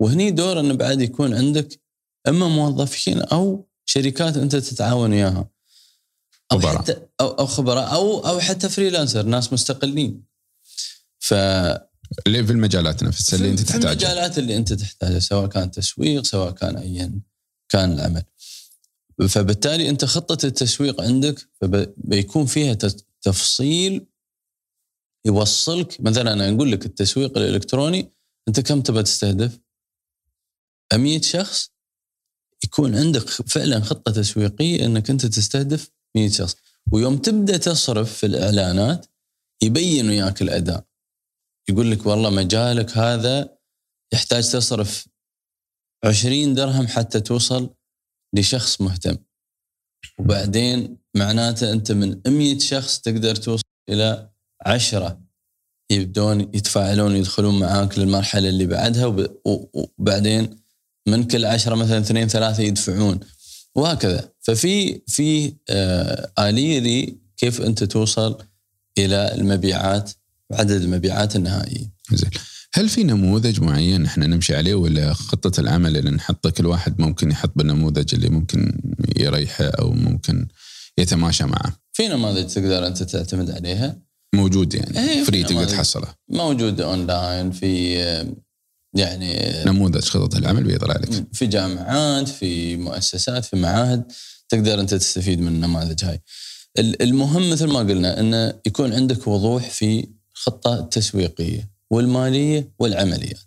وهني 0.00 0.30
دور 0.30 0.60
إنه 0.60 0.74
بعد 0.74 1.00
يكون 1.00 1.34
عندك 1.34 1.80
أما 2.28 2.48
موظفين 2.48 3.22
أو 3.22 3.68
شركات 3.86 4.36
أنت 4.36 4.56
تتعاون 4.56 5.12
وياها. 5.12 5.50
أو 6.52 6.58
خبراء. 6.58 6.78
حتى 6.78 6.96
أو 7.20 7.28
أو 7.28 7.46
خبراء 7.46 7.92
أو 7.94 8.26
أو 8.26 8.40
حتى 8.40 8.68
فريلانسر 8.68 9.22
ناس 9.22 9.52
مستقلين. 9.52 10.24
ف 11.18 11.34
اللي 12.26 12.44
في 12.44 12.52
المجالات 12.52 13.02
نفسها 13.02 13.36
اللي 13.36 13.50
أنت 13.50 13.58
في 13.58 13.64
تحتاجها. 13.64 13.92
المجالات 13.92 14.38
اللي 14.38 14.56
أنت 14.56 14.72
تحتاجها 14.72 15.18
سواء 15.18 15.46
كان 15.46 15.70
تسويق 15.70 16.24
سواء 16.24 16.50
كان 16.50 16.76
ايا 16.76 17.20
كان 17.68 17.92
العمل. 17.92 18.22
فبالتالي 19.28 19.88
أنت 19.88 20.04
خطة 20.04 20.46
التسويق 20.46 21.00
عندك 21.00 21.48
بيكون 21.96 22.46
فيها 22.46 22.74
تفصيل 23.22 24.06
يوصلك. 25.26 26.00
مثلا 26.00 26.32
أنا 26.32 26.48
أقول 26.48 26.72
لك 26.72 26.86
التسويق 26.86 27.38
الإلكتروني 27.38 28.12
أنت 28.48 28.60
كم 28.60 28.80
تبى 28.80 29.02
تستهدف؟ 29.02 29.60
100 30.94 31.20
شخص؟ 31.20 31.70
يكون 32.64 32.96
عندك 32.96 33.28
فعلا 33.28 33.80
خطة 33.80 34.12
تسويقية 34.12 34.86
إنك 34.86 35.10
أنت 35.10 35.26
تستهدف 35.26 35.90
100 36.16 36.30
شخص. 36.30 36.56
ويوم 36.92 37.18
تبدأ 37.18 37.56
تصرف 37.56 38.16
في 38.16 38.26
الإعلانات 38.26 39.06
يبين 39.62 40.08
وياك 40.08 40.42
الأداء. 40.42 40.84
يقول 41.68 41.90
لك 41.90 42.06
والله 42.06 42.30
مجالك 42.30 42.98
هذا 42.98 43.58
يحتاج 44.12 44.50
تصرف 44.50 45.08
20 46.04 46.54
درهم 46.54 46.86
حتى 46.86 47.20
توصل 47.20 47.74
لشخص 48.34 48.80
مهتم. 48.80 49.16
وبعدين 50.18 50.96
معناته 51.14 51.72
أنت 51.72 51.92
من 51.92 52.20
100 52.26 52.58
شخص 52.58 52.98
تقدر 53.00 53.34
توصل 53.34 53.64
إلى 53.88 54.30
10 54.66 55.20
يبدون 55.90 56.40
يتفاعلون 56.40 57.16
يدخلون 57.16 57.58
معاك 57.58 57.98
للمرحلة 57.98 58.48
اللي 58.48 58.66
بعدها 58.66 59.06
وبعدين 59.74 60.60
من 61.06 61.24
كل 61.24 61.44
عشرة 61.44 61.74
مثلا 61.74 61.98
اثنين 61.98 62.28
ثلاثة 62.28 62.62
يدفعون. 62.62 63.20
وهكذا. 63.74 64.32
ففي 64.40 65.00
في 65.06 65.54
آه 65.70 66.32
آلية 66.38 66.78
لي 66.78 67.18
كيف 67.36 67.60
أنت 67.60 67.84
توصل 67.84 68.38
إلى 68.98 69.34
المبيعات 69.34 70.10
عدد 70.52 70.82
المبيعات 70.82 71.36
النهائية. 71.36 71.90
زين. 72.12 72.30
هل 72.74 72.88
في 72.88 73.04
نموذج 73.04 73.60
معين 73.60 74.04
إحنا 74.06 74.26
نمشي 74.26 74.54
عليه 74.56 74.74
ولا 74.74 75.12
خطة 75.12 75.60
العمل 75.60 75.96
اللي 75.96 76.10
نحطه 76.10 76.50
كل 76.50 76.66
واحد 76.66 77.00
ممكن 77.00 77.30
يحط 77.30 77.52
بالنموذج 77.56 78.14
اللي 78.14 78.28
ممكن 78.28 78.72
يريحه 79.16 79.64
أو 79.64 79.92
ممكن 79.92 80.48
يتماشى 80.98 81.44
معه؟ 81.44 81.76
في 81.92 82.08
نماذج 82.08 82.46
تقدر 82.46 82.86
أنت 82.86 83.02
تعتمد 83.02 83.50
عليها؟ 83.50 83.96
موجود 84.34 84.74
يعني 84.74 84.98
إيه، 84.98 85.18
في 85.18 85.24
free 85.24 85.44
تقدر. 85.44 85.64
تحصله. 85.64 86.08
موجودة 86.28 86.84
أونلاين 86.84 87.50
في 87.50 87.94
يعني 88.96 89.38
نموذج 89.66 90.04
خطة 90.04 90.38
العمل 90.38 90.64
بيطلع 90.64 90.94
لك. 90.96 91.26
في 91.32 91.46
جامعات 91.46 92.28
في 92.28 92.76
مؤسسات 92.76 93.44
في 93.44 93.56
معاهد 93.56 94.12
تقدر 94.48 94.80
أنت 94.80 94.94
تستفيد 94.94 95.40
من 95.40 95.48
النماذج 95.48 96.04
هاي. 96.04 96.20
ال- 96.78 97.02
المهم 97.02 97.50
مثل 97.50 97.66
ما 97.66 97.78
قلنا 97.78 98.20
إنه 98.20 98.54
يكون 98.66 98.92
عندك 98.92 99.26
وضوح 99.26 99.70
في 99.70 100.06
الخطه 100.34 100.78
التسويقيه 100.78 101.70
والمالية 101.90 102.72
والعمليات. 102.78 103.40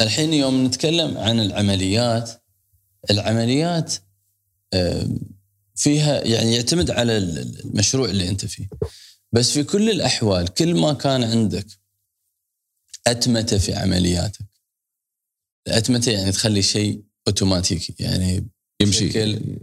الحين 0.00 0.34
يوم 0.34 0.64
نتكلم 0.66 1.18
عن 1.18 1.40
العمليات 1.40 2.30
العمليات 3.10 3.94
فيها 5.76 6.24
يعني 6.24 6.54
يعتمد 6.54 6.90
على 6.90 7.16
ال- 7.16 7.60
المشروع 7.64 8.08
اللي 8.08 8.28
أنت 8.28 8.44
فيه. 8.46 8.68
بس 9.32 9.50
في 9.50 9.64
كل 9.64 9.90
الأحوال 9.90 10.48
كل 10.48 10.74
ما 10.74 10.92
كان 10.92 11.24
عندك 11.24 11.66
أتمتة 13.06 13.58
في 13.58 13.74
عملياتك 13.74 14.44
الأتمتة 15.66 16.12
يعني 16.12 16.32
تخلي 16.32 16.62
شيء 16.62 17.02
اوتوماتيكي 17.28 17.94
يعني 17.98 18.48
يمشي 18.80 19.08
بشكل- 19.08 19.56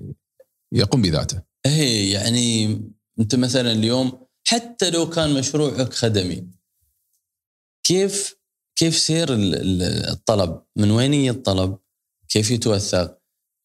يقوم 0.72 1.01
بذاته. 1.01 1.41
هي 1.65 2.10
يعني 2.12 2.65
أنت 3.20 3.36
مثلا 3.36 3.72
اليوم 3.72 4.27
حتى 4.48 4.89
لو 4.89 5.10
كان 5.10 5.34
مشروعك 5.34 5.94
خدمي 5.94 6.48
كيف 7.91 8.36
كيف 8.75 8.98
سير 8.98 9.33
ال- 9.33 9.55
ال- 9.55 10.10
الطلب؟ 10.10 10.62
من 10.75 10.91
وين 10.91 11.13
يجي 11.13 11.29
الطلب؟ 11.29 11.77
كيف 12.29 12.51
يتوثق؟ 12.51 13.17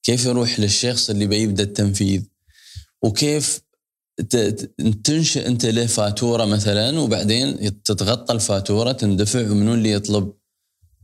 كيف 0.02 0.24
يروح 0.24 0.60
للشخص 0.60 1.10
اللي 1.10 1.26
بيبدأ 1.26 1.62
التنفيذ؟ 1.62 2.22
وكيف 3.02 3.60
تنشئ 5.04 5.46
أنت 5.46 5.66
له 5.66 5.86
فاتورة 5.86 6.44
مثلا 6.44 6.98
وبعدين 6.98 7.82
تتغطى 7.82 8.34
الفاتورة 8.34 8.92
تندفع 8.92 9.50
ومنو 9.50 9.74
اللي 9.74 9.90
يطلب 9.92 10.32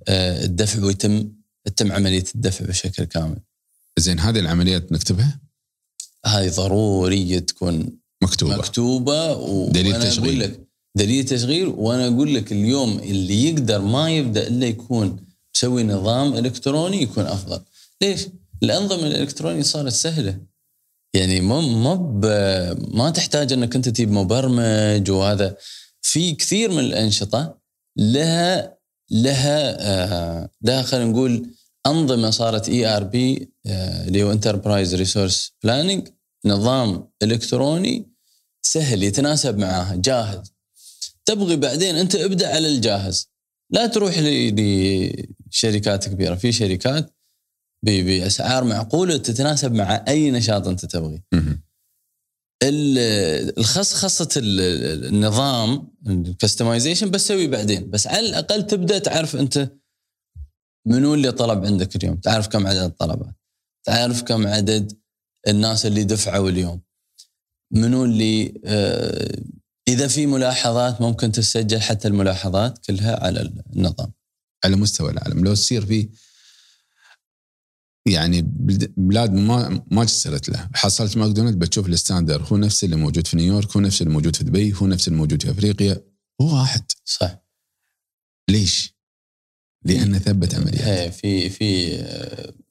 آه، 0.08 0.44
الدفع 0.44 0.84
ويتم 0.84 1.32
تتم 1.64 1.92
عملية 1.92 2.24
الدفع 2.34 2.64
بشكل 2.64 3.04
كامل. 3.04 3.38
زين 3.98 4.20
هذه 4.20 4.38
العمليات 4.38 4.92
نكتبها؟ 4.92 5.40
هاي 6.26 6.50
ضروريه 6.50 7.38
تكون 7.38 7.98
مكتوبة. 8.22 8.56
مكتوبة 8.56 9.32
و... 9.32 9.70
دليل 9.70 10.02
تشغيل. 10.02 10.61
دليل 10.94 11.24
تشغيل 11.24 11.66
وأنا 11.66 12.06
أقول 12.06 12.34
لك 12.34 12.52
اليوم 12.52 12.98
اللي 12.98 13.48
يقدر 13.48 13.80
ما 13.80 14.10
يبدأ 14.10 14.46
إلا 14.46 14.66
يكون 14.66 15.26
مسوي 15.54 15.82
نظام 15.82 16.34
إلكتروني 16.34 17.02
يكون 17.02 17.24
أفضل. 17.26 17.60
ليش؟ 18.02 18.28
الأنظمة 18.62 19.06
الإلكترونية 19.06 19.62
صارت 19.62 19.92
سهلة. 19.92 20.38
يعني 21.14 21.40
ما 21.40 21.60
ما 21.60 21.94
ما 22.88 23.10
تحتاج 23.10 23.52
إنك 23.52 23.76
أنت 23.76 23.88
تجيب 23.88 24.10
مبرمج 24.12 25.10
وهذا 25.10 25.56
في 26.02 26.32
كثير 26.32 26.70
من 26.70 26.78
الأنشطة 26.78 27.58
لها 27.96 28.78
لها 29.10 29.76
آه 29.80 30.50
لها 30.62 30.82
خلينا 30.82 31.10
نقول 31.10 31.46
أنظمة 31.86 32.30
صارت 32.30 32.68
ERP 32.68 33.52
اللي 33.66 34.22
هو 34.22 34.32
enterprise 34.32 34.94
resource 34.94 35.52
planning 35.62 36.08
نظام 36.44 37.08
إلكتروني 37.22 38.12
سهل 38.62 39.02
يتناسب 39.02 39.58
معاها 39.58 39.96
جاهز 39.96 40.51
تبغي 41.28 41.56
بعدين 41.56 41.96
أنت 41.96 42.14
ابدأ 42.14 42.54
على 42.54 42.68
الجاهز. 42.68 43.28
لا 43.70 43.86
تروح 43.86 44.14
لشركات 44.18 46.08
كبيرة. 46.08 46.34
في 46.34 46.52
شركات 46.52 47.14
بأسعار 47.84 48.64
معقولة 48.64 49.16
تتناسب 49.16 49.72
مع 49.72 50.04
أي 50.08 50.30
نشاط 50.30 50.68
أنت 50.68 50.84
تبغيه. 50.84 51.24
مهم. 51.34 51.62
ال- 52.62 53.58
الخص 53.58 53.94
خاصة 53.94 54.28
ال- 54.36 55.04
النظام 55.06 55.92
الكستمايزيشن 56.06 57.10
بسوي 57.10 57.46
بعدين. 57.46 57.90
بس 57.90 58.06
على 58.06 58.28
الأقل 58.28 58.66
تبدأ 58.66 58.98
تعرف 58.98 59.36
أنت 59.36 59.70
منو 60.86 61.14
اللي 61.14 61.32
طلب 61.32 61.64
عندك 61.64 61.96
اليوم. 61.96 62.16
تعرف 62.16 62.48
كم 62.48 62.66
عدد 62.66 62.78
الطلبات. 62.78 63.34
تعرف 63.86 64.22
كم 64.22 64.46
عدد 64.46 64.92
الناس 65.48 65.86
اللي 65.86 66.04
دفعوا 66.04 66.48
اليوم. 66.50 66.80
منو 67.72 68.04
اللي 68.04 68.54
إذا 69.88 70.08
في 70.08 70.26
ملاحظات 70.26 71.00
ممكن 71.00 71.32
تسجل 71.32 71.80
حتى 71.80 72.08
الملاحظات 72.08 72.78
كلها 72.78 73.24
على 73.24 73.52
النظام. 73.76 74.12
على 74.64 74.76
مستوى 74.76 75.10
العالم. 75.10 75.44
لو 75.44 75.54
تصير 75.54 75.86
في 75.86 76.08
يعني 78.06 78.42
بلاد 78.96 79.32
ما 79.32 79.84
ما 79.90 80.04
جسرت 80.04 80.48
له. 80.48 80.68
حصلت 80.74 81.16
ماكدونالد 81.16 81.58
بتشوف 81.58 81.86
ال 81.86 81.93
standard 81.93 82.42
هو 82.42 82.56
نفس 82.56 82.84
اللي 82.84 82.96
موجود 82.96 83.26
في 83.26 83.36
نيويورك 83.36 83.76
هو 83.76 83.80
نفس 83.80 84.02
اللي 84.02 84.12
موجود 84.12 84.36
في 84.36 84.44
دبي 84.44 84.74
هو 84.74 84.86
نفس 84.86 85.08
اللي 85.08 85.18
موجود 85.18 85.42
في 85.42 85.50
أفريقيا. 85.50 86.04
هو 86.40 86.54
واحد. 86.60 86.92
صح. 87.04 87.42
ليش؟ 88.50 88.94
لأنه 89.84 90.18
ثبت 90.18 90.54
عمليات. 90.54 90.82
هي 90.82 91.12
في 91.12 91.50
في 91.50 91.98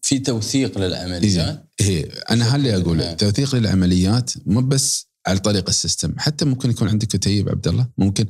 في 0.02 0.20
توثيق 0.20 0.78
للعمليات. 0.78 1.66
هي 1.82 2.04
أنا 2.04 2.56
هاللي 2.56 2.70
إيه. 2.70 2.82
أقول 2.82 3.16
توثيق 3.18 3.56
للعمليات؟ 3.56 4.32
مو 4.46 4.62
بس 4.62 5.11
على 5.28 5.40
طريق 5.40 5.70
ال 5.70 5.75
system. 5.75 6.14
حتى 6.18 6.46
ممكن 6.46 6.70
يكون 6.70 6.88
عندك 6.88 7.08
كتيب 7.08 7.50
عبد 7.50 7.68
الله 7.68 7.88
ممكن 7.98 8.26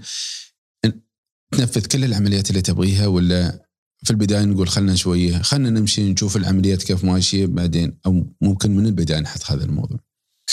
تنفذ 1.51 1.85
كل 1.85 2.03
العمليات 2.03 2.49
اللي 2.49 2.61
تبغيها 2.61 3.07
ولا 3.07 3.65
في 4.03 4.11
البداية 4.11 4.43
نقول 4.43 4.69
خلنا 4.69 4.95
شوية 4.95 5.37
خلنا 5.37 5.69
نمشي 5.69 6.11
نشوف 6.11 6.37
العمليات 6.37 6.83
كيف 6.83 7.03
ماشية 7.03 7.45
بعدين 7.45 7.99
أو 8.05 8.25
ممكن 8.41 8.71
من 8.71 8.85
البداية 8.85 9.19
نحط 9.19 9.45
هذا 9.45 9.63
الموضوع. 9.63 9.99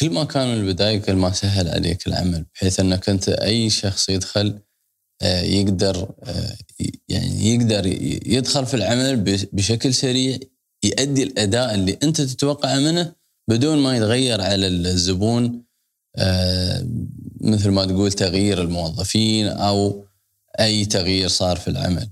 كل 0.01 0.11
ما 0.11 0.25
كان 0.25 0.49
من 0.49 0.55
البداية 0.55 0.99
كل 0.99 1.13
ما 1.13 1.33
سهل 1.33 1.69
عليك 1.69 2.07
العمل 2.07 2.47
بحيث 2.55 2.81
إنك 2.81 3.09
أنت 3.09 3.29
أي 3.29 3.71
شخص 3.71 4.09
يدخل 4.09 4.59
آه، 5.23 5.41
يقدر 5.41 6.11
آه، 6.25 6.57
يعني 7.09 7.55
يقدر 7.55 7.87
يدخل 8.27 8.67
في 8.67 8.75
العمل 8.75 9.17
بشكل 9.53 9.95
سريع 9.95 10.39
يؤدي 10.85 11.23
الأداء 11.23 11.75
اللي 11.75 11.99
أنت 12.03 12.21
تتوقعه 12.21 12.79
منه 12.79 13.15
بدون 13.51 13.79
ما 13.79 13.97
يتغير 13.97 14.41
على 14.41 14.67
الزبون 14.67 15.68
مثل 17.41 17.71
ما 17.71 17.85
تقول 17.85 18.13
تغيير 18.13 18.63
الموظفين 18.63 19.47
أو 19.47 20.07
أي 20.61 20.85
تغيير 20.85 21.29
صار 21.29 21.57
في 21.57 21.69
العمل. 21.69 22.11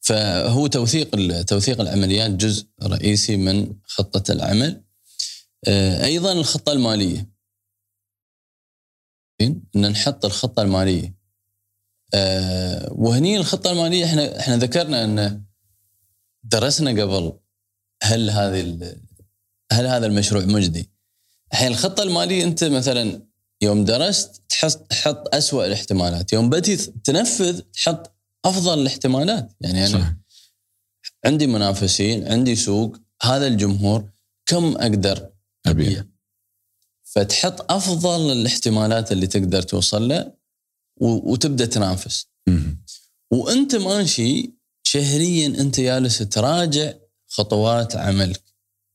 فهو 0.00 0.66
توثيق 0.66 1.42
توثيق 1.42 1.80
العمليات 1.80 2.30
جزء 2.30 2.66
رئيسي 2.82 3.36
من 3.36 3.76
خطة 3.84 4.32
العمل. 4.32 4.84
آه، 5.68 6.04
أيضا 6.04 6.32
الخطة 6.32 6.72
المالية؟ 6.72 7.30
إن 9.40 9.62
نحط 9.76 10.24
الخطة 10.24 10.62
المالية 10.62 11.14
آه، 12.14 12.92
وهني 12.92 13.36
الخطة 13.36 13.70
المالية 13.70 14.04
إحنا 14.04 14.40
إحنا 14.40 14.56
ذكرنا 14.56 15.04
إن 15.04 15.44
درسنا 16.42 16.90
قبل 16.90 17.38
هل 18.02 18.30
هذه 18.30 18.96
هل 19.72 19.86
هذا 19.86 20.06
المشروع 20.06 20.44
مجدي؟ 20.44 20.93
الحين 21.54 21.68
الخطة 21.68 22.02
المالية 22.02 22.44
أنت 22.44 22.64
مثلا 22.64 23.22
يوم 23.62 23.84
درست 23.84 24.42
تحط 24.48 24.86
تحط 24.90 25.34
اسوء 25.34 25.66
الاحتمالات، 25.66 26.32
يوم 26.32 26.50
بدي 26.50 26.76
تنفذ 26.76 27.60
تحط 27.60 28.14
أفضل 28.44 28.80
الاحتمالات، 28.80 29.52
يعني 29.60 29.86
أنا 29.86 29.98
صح 29.98 30.12
عندي 31.24 31.46
منافسين، 31.46 32.28
عندي 32.28 32.56
سوق، 32.56 32.96
هذا 33.22 33.46
الجمهور 33.46 34.10
كم 34.46 34.76
أقدر 34.76 35.30
ابي 35.66 36.02
فتحط 37.02 37.72
أفضل 37.72 38.32
الاحتمالات 38.32 39.12
اللي 39.12 39.26
تقدر 39.26 39.62
توصل 39.62 40.08
له 40.08 40.32
وتبدأ 41.00 41.66
تنافس. 41.66 42.26
وأنت 43.30 43.74
ماشي 43.74 44.54
شهريا 44.82 45.46
أنت 45.46 45.80
جالس 45.80 46.18
تراجع 46.18 46.92
خطوات 47.28 47.96
عملك 47.96 48.42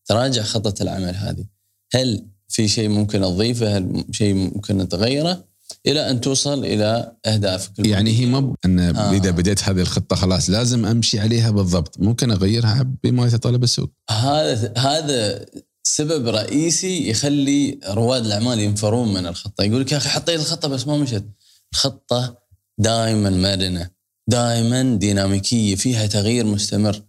تراجع 0.06 0.44
خطة 0.44 0.84
العمل 0.84 1.16
هذه. 1.16 1.46
هل 1.94 2.28
في 2.50 2.68
شيء 2.68 2.90
ممكن 2.90 3.22
تضيفه 3.22 3.78
هل 3.78 4.06
شيء 4.12 4.34
ممكن 4.34 4.90
تغيره 4.90 5.44
إلى 5.86 6.12
أن 6.12 6.22
توصل 6.22 6.66
إلى 6.66 7.12
أهدافك 7.26 7.72
يعني 7.80 8.20
هي 8.20 8.26
ما 8.26 8.54
أن 8.66 8.80
آه. 8.80 9.12
إذا 9.12 9.32
بديت 9.32 9.64
هذه 9.64 9.82
الخطة 9.82 10.16
خلاص 10.16 10.50
لازم 10.50 10.86
أمشي 10.86 11.20
عليها 11.20 11.52
بالضبط. 11.52 12.00
ممكن 12.00 12.32
أغيرها 12.32 12.88
بما 13.04 13.28
يتطلب 13.28 13.64
السوق. 13.64 13.92
هذا 14.10 14.74
هذا 14.78 15.46
سبب 15.84 16.28
رئيسي 16.28 17.10
يخلي 17.10 17.80
رواد 17.88 18.26
الأعمال 18.26 18.60
ينفرون 18.60 19.14
من 19.14 19.28
الخطة. 19.28 19.64
يقول 19.64 19.82
لك 19.82 19.92
يا 19.92 19.98
أخي 19.98 20.10
حطيت 20.10 20.40
الخطة 20.40 20.68
بس 20.68 20.88
ما 20.88 20.98
مشت 20.98 21.26
الخطة 21.74 22.38
دائما 22.78 23.30
مرنه 23.30 23.90
دائما 24.28 24.96
ديناميكية 24.96 25.76
فيها 25.76 26.08
تغيير 26.08 26.46
مستمر. 26.46 27.02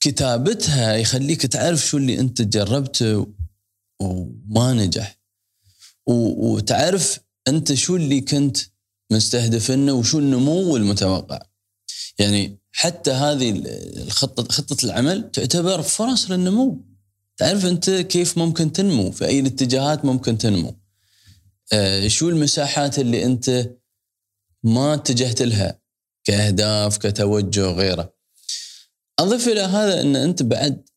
كتابتها 0.00 0.96
يخليك 0.96 1.46
تعرف 1.46 1.86
شو 1.86 1.96
اللي 1.96 2.20
أنت 2.20 2.42
جربته 2.42 3.26
وما 4.02 4.72
نجح. 4.72 5.18
وتعرف 6.06 7.20
أنت 7.48 7.72
شو 7.72 7.96
اللي 7.96 8.20
كنت 8.20 8.56
مستهدفنه 9.12 9.92
وشو 9.92 10.18
النمو 10.18 10.76
المتوقع. 10.76 11.42
يعني 12.18 12.58
حتى 12.72 13.10
هذه 13.10 13.62
الخطة 13.96 14.52
خطة 14.52 14.84
العمل 14.84 15.30
تعتبر 15.30 15.82
فرص 15.82 16.30
للنمو. 16.30 16.84
تعرف 17.36 17.66
أنت 17.66 17.90
كيف 17.90 18.38
ممكن 18.38 18.72
تنمو 18.72 19.10
في 19.10 19.26
أي 19.26 19.40
الاتجاهات 19.40 20.04
ممكن 20.04 20.38
تنمو. 20.38 20.74
آه 21.72 22.08
شو 22.08 22.28
المساحات 22.28 22.98
اللي 22.98 23.24
أنت 23.24 23.70
ما 24.62 24.94
اتجهت 24.94 25.42
لها 25.42 25.80
كأهداف 26.24 26.98
كتوجه 26.98 27.66
غيره. 27.66 28.14
أضف 29.18 29.48
إلى 29.48 29.60
هذا 29.60 30.00
أن 30.00 30.16
أنت 30.16 30.42
بعد 30.42 30.88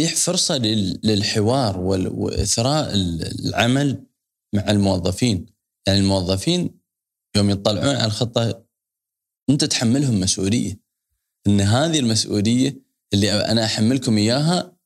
تتيح 0.00 0.16
فرصة 0.16 0.56
لل- 0.56 1.00
للحوار 1.04 1.76
ال- 2.94 3.46
العمل 3.46 4.06
مع 4.54 4.70
الموظفين. 4.70 5.46
يعني 5.86 5.98
الموظفين 5.98 6.80
يوم 7.36 7.50
يطلعون 7.50 7.96
على 7.96 8.04
الخطة 8.04 8.64
أنت 9.50 9.64
تحملهم 9.64 10.20
مسؤولية. 10.20 10.80
أن 11.46 11.60
هذه 11.60 11.98
المسؤولية 11.98 12.82
اللي 13.12 13.32
أنا 13.32 13.64
أحملكم 13.64 14.16
إياها 14.16 14.76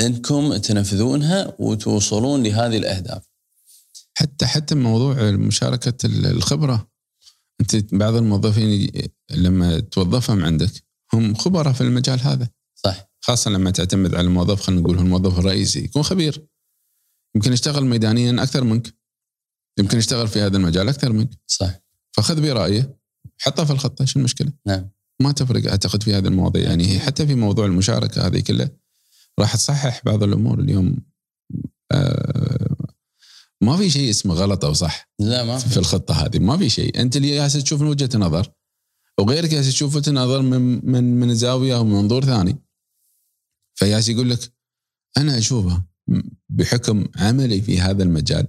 أنكم 0.00 0.56
تنفذونها 0.56 1.56
وتوصلون 1.58 2.42
لهذه 2.42 2.76
الأهداف. 2.76 3.22
حتى 4.14 4.46
حتى 4.46 4.74
موضوع 4.74 5.30
مشاركة 5.30 6.06
ال- 6.06 6.26
الخبرة. 6.26 6.90
أنت 7.60 7.94
بعض 7.94 8.14
الموظفين 8.14 8.90
لما 9.30 9.80
توظفهم 9.80 10.44
عندك 10.44 10.70
هم 11.12 11.34
خبراء 11.34 11.72
في 11.72 11.80
المجال 11.80 12.20
هذا. 12.20 12.48
صح. 12.74 13.09
خاصة 13.20 13.50
لما 13.50 13.70
تعتمد 13.70 14.14
على 14.14 14.26
الموظف 14.26 14.60
خلينا 14.60 14.82
نقول 14.82 14.96
هو 14.96 15.02
الموظف 15.02 15.38
الرئيسي 15.38 15.84
يكون 15.84 16.02
خبير. 16.02 16.46
يمكن 17.36 17.52
يشتغل 17.52 17.84
ميدانيا 17.84 18.42
أكثر 18.42 18.64
منك. 18.64 18.94
يمكن 19.78 19.98
يشتغل 19.98 20.28
في 20.28 20.40
هذا 20.40 20.56
المجال 20.56 20.88
أكثر 20.88 21.12
منك. 21.12 21.30
صح 21.46 21.80
فخذ 22.12 22.40
برأيه 22.42 22.98
حطها 23.38 23.64
في 23.64 23.72
الخطة 23.72 24.04
شو 24.04 24.18
المشكلة؟ 24.18 24.52
نعم. 24.66 24.90
ما 25.22 25.32
تفرق 25.32 25.70
أعتقد 25.70 26.02
في 26.02 26.14
هذه 26.14 26.26
المواضيع. 26.26 26.62
يعني 26.62 26.86
هي 26.86 27.00
حتى 27.00 27.26
في 27.26 27.34
موضوع 27.34 27.66
المشاركة 27.66 28.26
هذه 28.26 28.40
كلها 28.40 28.70
راح 29.38 29.56
تصحح 29.56 30.02
بعض 30.04 30.22
الأمور. 30.22 30.60
اليوم 30.60 30.96
آه 31.92 32.76
ما 33.60 33.76
في 33.76 33.90
شيء 33.90 34.10
اسمه 34.10 34.34
غلط 34.34 34.64
أو 34.64 34.72
صح 34.72 35.10
لا 35.18 35.44
ما 35.44 35.58
في. 35.58 35.68
في 35.68 35.76
الخطة 35.76 36.14
هذه. 36.14 36.38
ما 36.38 36.56
في 36.56 36.70
شيء. 36.70 37.00
أنت 37.00 37.16
اللي 37.16 37.30
جالس 37.30 37.52
تشوف 37.52 37.80
من 37.80 37.88
وجهة 37.88 38.18
نظر 38.18 38.52
وغيرك 39.20 39.50
جالس 39.50 39.68
يشوف 39.68 39.96
وجهة 39.96 40.12
نظر 40.12 40.42
من 40.42 40.90
من 40.90 41.20
من 41.20 41.34
زاوية 41.34 41.76
أو 41.76 41.84
من 41.84 41.92
منظور 41.92 42.24
ثاني. 42.24 42.69
فجالس 43.80 44.08
يقول 44.08 44.30
لك 44.30 44.52
أنا 45.16 45.38
أشوفه 45.38 45.84
بحكم 46.48 47.08
عملي 47.16 47.62
في 47.62 47.80
هذا 47.80 48.02
المجال 48.02 48.46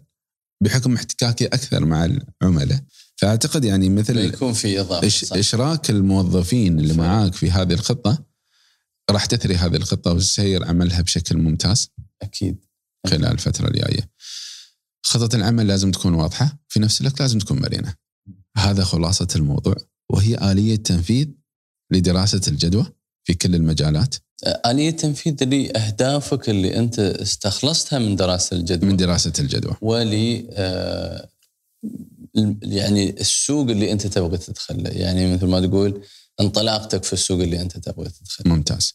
بحكم 0.64 0.96
احتكاكي 0.96 1.46
أكثر 1.46 1.86
مع 1.86 2.06
العملاء 2.42 2.84
فأعتقد 3.16 3.66
يعني 3.66 3.90
مثل 3.90 4.18
يكون 4.18 4.54
في 4.54 4.82
إش 4.82 5.26
صح. 5.26 5.36
إشراك 5.36 5.90
الموظفين 5.90 6.80
اللي 6.80 6.94
فعلا. 6.94 7.08
معاك 7.08 7.34
في 7.34 7.52
هذه 7.52 7.74
الخطة 7.74 8.26
راح 9.12 9.26
تثري 9.26 9.56
هذه 9.56 9.76
الخطة 9.76 10.14
وتسير 10.14 10.66
عملها 10.66 11.02
بشكل 11.02 11.38
ممتاز 11.38 11.90
أكيد 12.22 12.66
خلال 13.08 13.26
الفترة 13.26 13.68
الجاية. 13.68 14.12
خطة 15.06 15.36
العمل 15.36 15.68
لازم 15.68 15.92
تكون 15.92 16.14
واضحة 16.14 16.60
في 16.68 16.80
نفس 16.80 17.02
الوقت 17.02 17.20
لازم 17.20 17.40
تكون 17.40 17.62
مرنة. 17.62 17.96
هذا 18.58 18.84
خلاصة 18.84 19.28
الموضوع 19.36 19.76
وهي 20.10 20.52
آلية 20.52 20.76
تنفيذ 20.76 21.28
لدراسة 21.92 22.42
الجدوى 22.48 22.94
في 23.24 23.34
كل 23.34 23.56
المجالات؟ 23.56 24.16
آلية 24.66 24.92
تنفيذ 24.92 25.44
لأهدافك 25.44 26.50
اللي 26.50 26.78
أنت 26.78 27.00
استخلصتها 27.00 28.00
من 28.00 28.16
دراسة 28.16 28.58
الجدوى. 28.58 28.90
من 28.90 28.98
دراسة 28.98 29.34
الجدوى. 29.40 29.76
ولي 29.82 30.48
آه، 30.52 31.30
يعني 32.62 33.10
السوق 33.10 33.70
اللي 33.70 33.92
أنت 33.92 34.08
تبغى 34.08 34.38
تدخله 34.38 34.90
يعني 34.90 35.34
مثل 35.34 35.46
ما 35.46 35.68
تقول 35.68 36.02
انطلاقتك 36.42 37.04
في 37.04 37.14
السوق 37.14 37.42
اللي 37.42 37.62
أنت 37.62 37.78
تبغى 37.78 38.10
تدخله 38.10 38.54
ممتاز. 38.56 38.94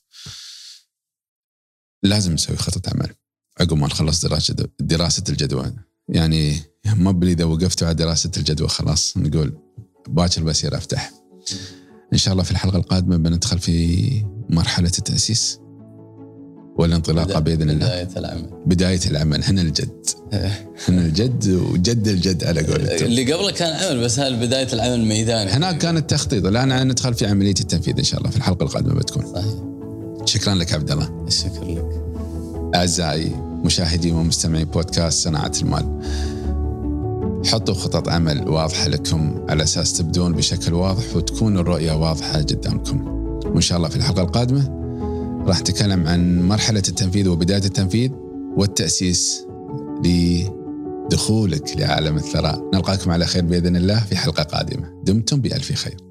لازم 2.02 2.32
نسوي 2.32 2.56
خطة 2.56 2.90
عمل 2.90 3.14
عقب 3.60 3.76
ما 3.76 3.86
نخلص 3.86 4.24
دراسة 4.24 4.56
دراسة 4.80 5.24
الجدوى. 5.28 5.72
يعني 6.08 6.60
ما 6.86 7.10
بلي 7.10 7.32
إذا 7.32 7.44
وقفت 7.44 7.82
على 7.82 7.94
دراسة 7.94 8.30
الجدوى 8.36 8.68
خلاص 8.68 9.16
نقول 9.16 9.58
باكر 10.08 10.42
بصير 10.42 10.76
أفتح. 10.76 11.12
إن 12.12 12.18
شاء 12.18 12.32
الله 12.32 12.44
في 12.44 12.50
الحلقة 12.50 12.76
القادمة 12.76 13.16
بندخل 13.16 13.58
في 13.58 14.06
مرحلة 14.50 14.92
التأسيس 14.98 15.60
والانطلاقة 16.78 17.40
بإذن 17.40 17.70
الله. 17.70 17.86
بداية 17.86 18.08
العمل. 18.16 18.50
بداية 18.66 19.00
العمل. 19.10 19.44
هنا 19.44 19.62
الجد. 19.62 20.06
هنا 20.88 21.06
الجد 21.06 21.48
وجد 21.48 22.08
الجد 22.08 22.44
على 22.44 22.60
قولتهم. 22.60 23.06
اللي 23.06 23.32
قبله 23.32 23.50
كان 23.50 23.72
عمل 23.72 24.04
بس 24.04 24.18
هذا 24.18 24.36
بداية 24.36 24.72
العمل 24.72 25.04
ميداني. 25.04 25.50
هناك 25.50 25.78
كان 25.78 25.96
التخطيط 25.96 26.46
الآن 26.46 26.88
ندخل 26.88 27.14
في 27.14 27.26
عملية 27.26 27.54
التنفيذ 27.60 27.98
إن 27.98 28.04
شاء 28.04 28.20
الله 28.20 28.30
في 28.30 28.36
الحلقة 28.36 28.64
القادمة 28.64 28.94
بتكون. 28.94 29.26
صحيح. 29.26 29.54
شكرا 30.24 30.54
لك 30.54 30.72
عبد 30.72 30.90
الله. 30.90 31.24
الشكر 31.26 31.64
لك. 31.64 32.02
أعزائي 32.74 33.32
مشاهدي 33.64 34.12
ومستمعي 34.12 34.64
بودكاست 34.64 35.24
صناعة 35.24 35.52
المال. 35.62 36.02
حطوا 37.46 37.74
خطط 37.74 38.08
عمل 38.08 38.48
واضحة 38.48 38.88
لكم 38.88 39.46
على 39.48 39.62
أساس 39.62 39.92
تبدون 39.92 40.32
بشكل 40.32 40.74
واضح 40.74 41.16
وتكون 41.16 41.58
الرؤية 41.58 41.92
واضحة 41.92 42.38
قدامكم. 42.38 43.06
وإن 43.46 43.60
شاء 43.60 43.78
الله 43.78 43.88
في 43.88 43.96
الحلقة 43.96 44.22
القادمة 44.22 44.76
راح 45.46 45.60
نتكلم 45.60 46.08
عن 46.08 46.42
مرحلة 46.42 46.82
التنفيذ 46.88 47.28
وبداية 47.28 47.64
التنفيذ 47.64 48.10
والتأسيس 48.56 49.46
لدخولك 50.04 51.76
لعالم 51.76 52.16
الثراء. 52.16 52.70
نلقاكم 52.74 53.10
على 53.10 53.26
خير 53.26 53.44
بإذن 53.44 53.76
الله 53.76 54.00
في 54.00 54.16
حلقة 54.16 54.42
قادمة. 54.42 55.02
دمتم 55.04 55.40
بألف 55.40 55.72
خير. 55.72 56.05